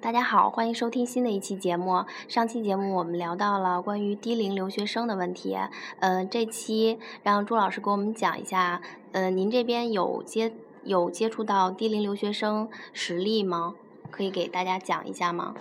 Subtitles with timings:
[0.00, 2.04] 大家好，欢迎收听新的一期节目。
[2.28, 5.58] 上期节目我们聊到了关于低龄留学生的问题，
[5.98, 8.80] 嗯，这期让朱老师给我们讲一下，
[9.10, 10.52] 嗯，您这边有接
[10.84, 13.74] 有接触到低龄留学生实例吗？
[14.12, 15.56] 可以给大家讲一下吗？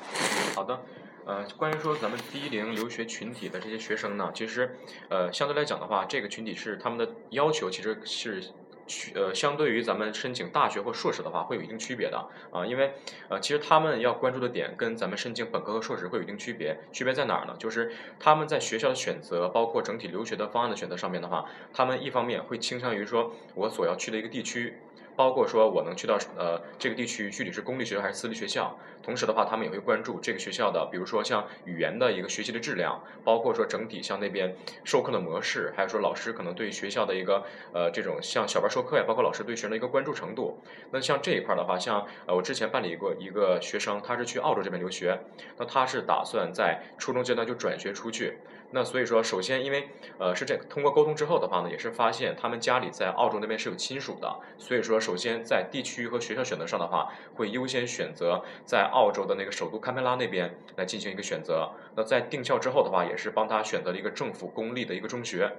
[0.55, 0.81] 好的，
[1.25, 4.77] 呃，关于说咱们低龄留学群体的这些学生呢，其实，
[5.09, 8.43] 呃，相对来讲的话，这个群体是他们的要求其实是。
[8.87, 12.17] 区呃，相对于咱们申请大学或硕士的话，会有一定区别的
[12.51, 12.93] 啊，因为
[13.29, 16.77] 呃，其实他们要关注的点跟咱们申请本科和硕士会有一定区别。
[16.91, 17.55] 区别在哪儿呢？
[17.59, 24.77] 就是他们在学校的选择，包括整体留学的方案的选择上面的话，他们一方面会倾向于说我所要去的一个地区。
[25.17, 40.61] 包括说我能去到呃这个地区具体是公立学校还是私立学校，同时的话他们也会关注这个学校的，比如说像语言的一个学习的质量，包括说整体像那边授课的模式，还有说老师可能对学校的一个呃这种像小班授课呀，包括老师对学生的一个关注程度。
[40.91, 45.19] 那像这一块的话，像呃我之前办理过一个学生，他是去澳洲这边留学，
[45.57, 48.37] 那他是打算在初中阶段就转学出去。
[48.71, 61.71] 那所以说，首先因为呃是这通过沟通之后的话呢，也是发现他们家里在澳洲那边是有亲属的，所以说首先在地区和学校选择上的话，会优先选择在澳洲的那个首都堪培拉那边来进行一个选择。
[61.95, 65.49] 那在定校之后的话，也是帮他选择了一个政府公立的一个中学。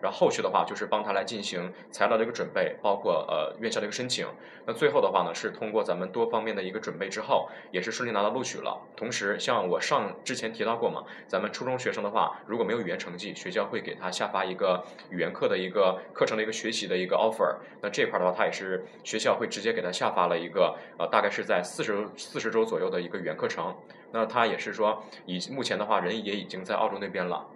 [0.00, 4.26] 然后后续的话就是帮他来进行材料的一个准备，包括呃院校的一个申请。
[4.66, 8.80] 那最后的话呢，是通过咱们多方面的一个准备之后，也是顺利拿到录取了。
[8.96, 17.56] 同时，像我上之前提到过嘛，咱们初中学生的话，如果没有语言成绩，学校会给他下发一个语言课的一个课程的一个学习的一个 offer。
[17.82, 23.76] 那这块的话，他也是学校会直接给他下发了一个呃大概是在四十四十周左右的一个语言课程。
[24.12, 27.46] 那他也是说，以目前的话，人也已经在澳洲那边了。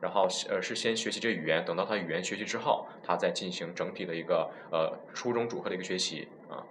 [0.00, 6.62] 然后呃是先学习这语言，等到他语言学习之后，他再进行整体的一个呃初中主课的一个学习啊。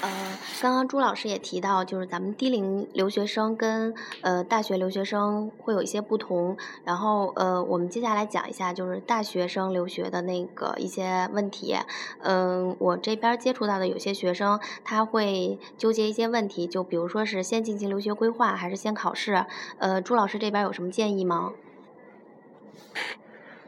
[0.00, 6.56] 呃，刚刚朱老师也提到，就是咱们低龄留学生跟呃大学留学生会有一些不同。
[6.84, 11.76] 然后呃，我们接下来讲一下就是大学生留学的那个一些问题。
[12.22, 19.46] 嗯，我这边接触到的有些学生他会纠结一些问题，就比如说是先进行留学规划还是先考试？
[19.78, 21.52] 呃，朱老师这边有什么建议吗？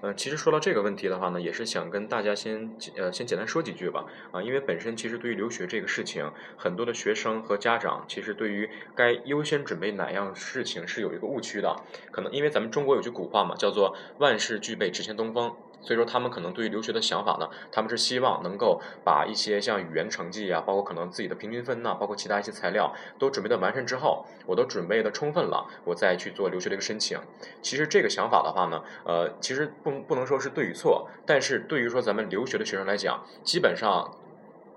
[0.02, 4.04] 呃，其实说到这个问题的话呢，也是想跟大家先呃先简单说几句吧。
[4.30, 11.74] 啊，因为本身其实对于留学这个事情，很多的学生和家长其实对于该优先准备哪样事情是有一个误区的，
[12.10, 15.56] 可能因为咱们中国有句古话嘛，叫做万事俱备，只欠东风。
[15.80, 27.20] 所以说，他们可能对于留学的想法呢，他们是希望能够把一些像语言成绩啊，包括可能自己的平均分呐，包括其他一些材料都准备的完善之后，我都准备的充分了，我再去做留学的一个申请。
[27.62, 34.12] 其实这个想法的话呢，呃，其实不不能说是对与错，但是对于说咱们留学的学生来讲，基本上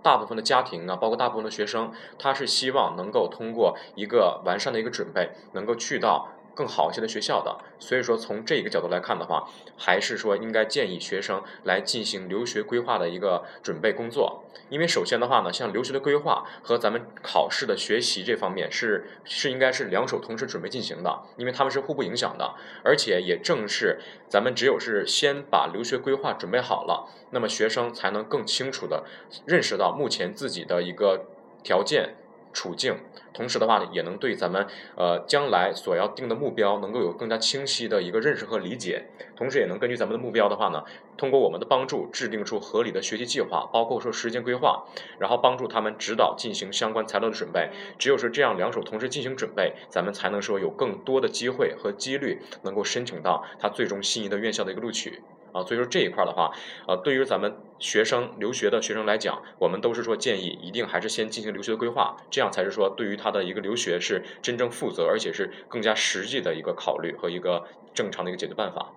[0.04, 6.30] 大部分的家庭呢，包括大部分的学生，他是希望能够通过一个完善的一个准备，能够去到。
[6.56, 14.44] 更好一些的学校的，所以说从这个角度来看的话，还是说应该建议学生来进行留学规划的一个准备工作。
[14.70, 22.54] 因为首先的话呢，像留学的规划和咱们考试的学习这方面是是应该是两手同时准备进行的，因为他们是互不影响的。
[22.84, 29.06] 而且也正是咱们只有是先把留学规划准备好了，那么学生才能更清楚的
[29.46, 31.26] 认识到目前自己的一个
[31.64, 32.16] 条件。
[32.52, 32.98] 处境，
[33.34, 34.66] 同时的话呢，也能对咱们
[34.96, 39.06] 呃将来所要定的目标能够有更加清晰的一个认识和理解，
[39.36, 40.84] 同时也能根据咱们的目标的话呢，
[41.18, 44.86] 通过我们的帮助制定出合理的学习计划，包括说时间规划，
[45.20, 47.70] 然后帮助他们指导进行相关材料的准备。
[47.98, 55.22] 只有是这样两手同时进行准备，咱们才能说有更多的机会和几率能够申请到他最终心仪的院校的一个录取。
[55.52, 56.52] 啊，所以说这一块的话，
[56.88, 68.94] 呃，对于咱们学生留学的学生来讲，我们都是说建议一定还是先进行留学的规划，这样才是说对于他的一个留学是真正负责，而且是更加实际的一个考虑和一个正常的一个解决办法。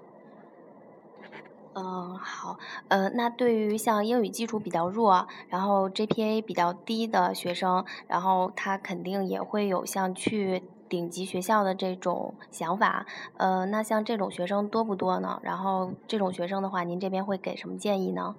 [1.74, 2.58] 嗯，好，
[2.88, 10.62] 呃，那对于像英语基础比较弱，然后 GPA 比较低的学生，然后他肯定也会有像去。
[10.92, 13.06] 顶级学校的这种想法，
[13.38, 15.40] 呃，那像这种学生多不多呢？
[15.42, 18.34] 然后这种学生的话，您这边会给什么建议呢？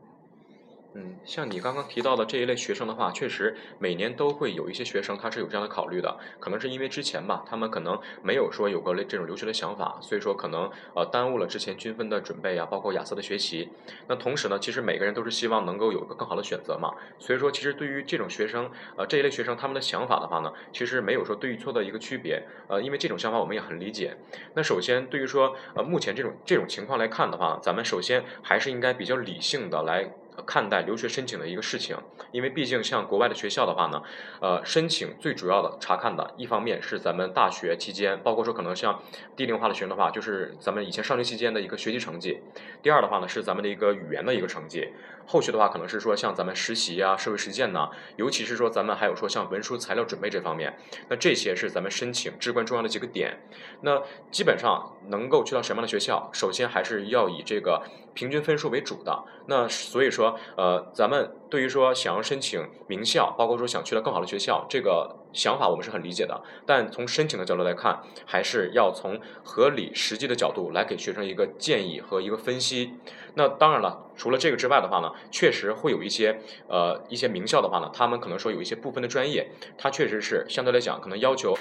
[0.96, 13.68] 嗯，像你刚刚提到的这一类学生的话，确实每年都会有一些学生他是有这样的考虑的，可能是因为之前吧，他们可能没有说有过这种留学的想法，所以说可能呃耽误了之前均分的准备啊，包括雅思的学习。
[14.08, 24.16] 那同时呢，其实每个人都是希望能够有一个更好的选择嘛，所以说其实对于这种学生呃这一类学生他们的想法的话呢，其实没有说对与错的一个区别，呃，因为这种想法我们也很理解。
[24.54, 30.08] 那首先对于说呃目前这种这种情况来看的话，咱们首先还是应该比较理性的来。
[30.46, 31.98] 看待留学申请的一个事情，
[32.32, 34.02] 因为毕竟像国外的学校的话呢，
[34.42, 39.02] 呃，申请最主要的查看的一方面是咱们大学期间，包括说可能像
[39.36, 42.40] 低龄化的学生的话，就是咱们以前上学期间的一个学习成绩；
[42.82, 44.94] 第二的话呢，是咱们的一个语言的一个成绩；
[45.26, 50.78] 后续的话可能是说像咱们实习啊、社会实践呐，尤其是说咱们还有说像文书材料准备这方面，
[51.10, 53.40] 那这些是咱们申请至关重要的几个点。
[53.82, 54.02] 那
[54.32, 57.84] 基本上能够去到什么样的学校，首先还是要以这个
[58.14, 59.24] 平均分数为主的。
[59.48, 66.42] 那所以说，呃，咱们对于说想要申请名校，包括说想去到更好的学校，这个想法我们是很理解的。
[66.66, 72.94] 但从申请的角度来看，还是要从合理实际的角度来给学生一个建议和一个分析。
[73.36, 81.58] 那当然了，除了这个之外的话呢，确实会有一些呃一些名校的话呢，他们可能说有一些部分的专业，它确实是相对来讲可能要求，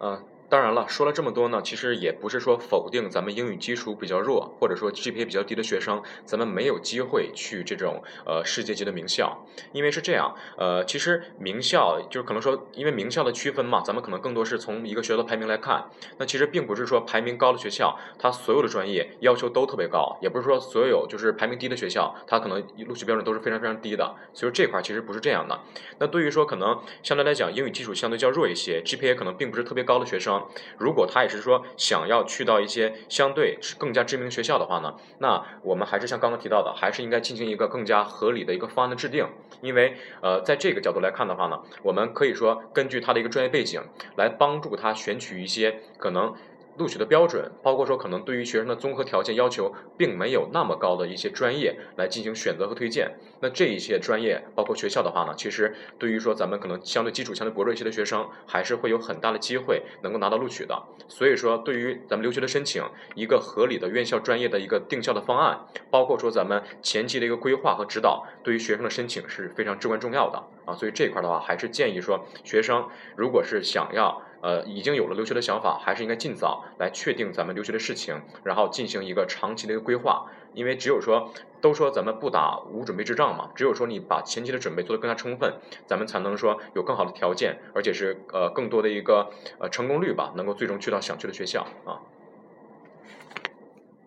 [0.00, 0.22] 嗯。
[0.54, 9.44] 当然了，说了这么多呢，其实也不是说否定咱们英语基础比较弱，或者说 GPA 比较低的学生，咱们没有机会去这种呃世界级的名校。
[9.72, 15.90] 因为是这样，呃，其实名校就是可能说，因为名校的区分嘛，咱们可能更多是从一个学校的排名来看。
[16.18, 24.14] 那其实并不是说排名高的学校，它所有的专业要求都特别高，也不是说所有就是排名低的学校，它可能录取标准都是非常非常低的。
[24.32, 25.58] 所以说这块其实不是这样的。
[25.98, 30.43] 那对于说可能相对来讲英语基础相对较弱一些，GPA 可能并不是特别高的学生。
[30.78, 39.26] 如果他也是说想要去到一些相对更加知名学校的话呢，那我们还是像刚刚提到的，还是应该进行一个更加合理的一个方案的制定。
[39.60, 43.82] 因为呃，在这个角度来看的话呢，我们可以说根据他的一个专业背景
[44.16, 46.34] 来帮助他选取一些可能。
[46.76, 53.14] 录取的标准，包括说可能对于学生的综合条件要求并没有那么高的一些专业来进行选择和推荐。
[53.40, 60.82] 那这一些专业，包括学校的话呢，其实对于说咱们可能相对基础相对薄弱一些的学生，还是会有很大的机会能够拿到录取的。
[61.08, 62.82] 所以说，对于咱们留学的申请，
[63.14, 70.74] 一个合理的院校专业的一个定校的方案，包括说咱们前期的一个规划和指导，对于学生的申请是非常至关重要的啊。
[70.74, 74.22] 所以这块的话，还是建议说，学生如果是想要。
[74.44, 80.26] 呃，已经有了留学的想法，还是应该尽早来确定咱们留学的事情，然后进行一个长期的一个规划。
[80.52, 81.32] 因为只有说，
[81.62, 85.54] 都说咱们不打无准备之仗嘛，只有说你把前期的准备做得更加充分，
[85.86, 92.04] 咱们才能说有更好的条件，而且是呃更多的一个呃成功率吧，能够最终去到想去的学校啊。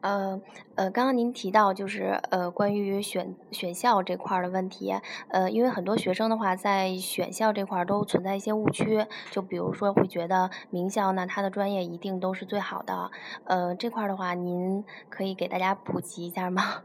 [0.08, 0.42] 呃
[0.76, 4.94] 呃，刚刚您提到就是呃关于选选校这块的问题，
[5.28, 13.12] 呃，因为很多学生的话在选校这块都存在一些误区，就比如说会觉得名校呢它的专业一定都是最好的，
[13.44, 16.84] 呃，这块的话您可以给大家普及一下吗？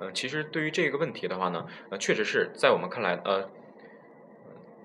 [0.00, 3.48] 嗯， 其实对于这个问题的话呢，呃，确实是在我们看来，呃。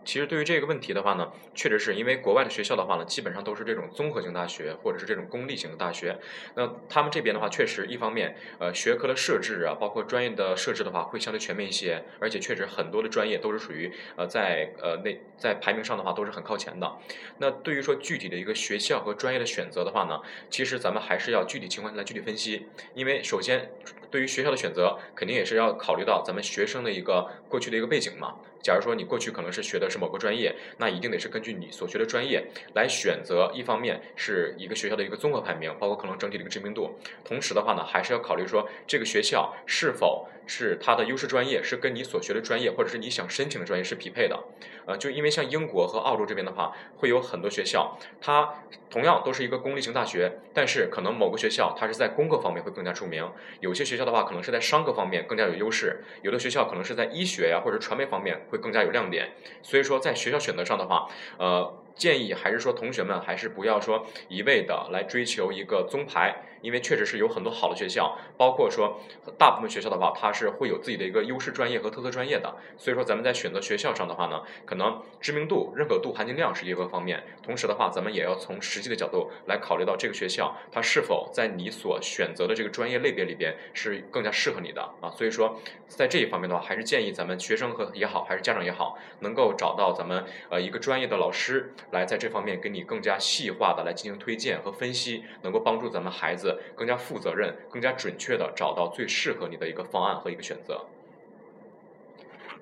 [0.03, 6.18] 其实对于这个问题的话呢，确实是因为国外的学校的话呢，基本上都是这种综合性大学或者是这种公立型的大学。
[6.56, 16.98] 那他们这边的话，确实一方面，呃，学科的设置啊，包括专业的设置的话，会相对全面一些，而且确实很多的专业都是属于呃在呃那在排名上的话都是很靠前的。
[17.38, 20.19] 那对于说具体的一个学校和专业的选择的话呢，
[20.50, 23.71] 其实咱们还是要具体情况来具体分析，因为首先
[24.12, 28.36] 对于学校的选择，肯定也是要考虑到咱们学生的一个过去的一个背景嘛。
[28.62, 33.50] 假如说你过去可能是学的是某个专业，那一定得是根据你所学的专业来选择。
[33.56, 36.96] 一方面是一个学校的一个综合排名，包括可能整体的一个知名度。
[37.24, 44.38] 同时的话呢，还是要考虑说这个学校是否是它的优势专业是跟你所学的专业或者是你想申请的专业是匹配的。
[44.86, 48.53] 呃，就因为像英国和澳洲这边的话，会有很多学校，它
[48.89, 53.25] 同样都是一个公立型大学，但是可能某个学校它是在工科方面会更加出名，
[53.62, 58.41] 有些学校的话可能是在商科方面更加有优势，有的学校可能是在医学呀或者传媒方面。
[58.50, 59.31] 会更加有亮点，
[59.62, 66.43] 所以说在学校选择上的话，呃，建议还是说同学们还是不要说一味的来追求一个综排。
[66.62, 69.01] 因为确实是有很多好的学校，包括说
[69.36, 72.55] 大部分学校的话，它是会有自己的一个优势专业和特色专业的。
[72.77, 85.10] 所以说咱们在选择学校上的话呢，可能知名度、认可度、含金量是一个方面，同时的话，咱们也要从实际的角度来考虑到这个学校它是否在你所选择的这个专业类别里边是更加适合你的啊。
[85.10, 96.60] 所以说在这一方面的话，还是建议咱们学生和也好，还是家长也好，能够找到咱们呃一个专业的老师来在这方面给你更加细化的来进行推荐和分析，能够帮助咱们孩子。
[96.76, 100.86] 更加负责任、更加准确的找到最适合你的一个方案和一个选择。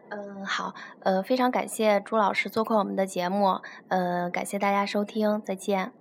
[0.10, 5.99] 嗯，好，呃，非常感谢朱老师做客我们的节目，呃，感谢大家收听，再见。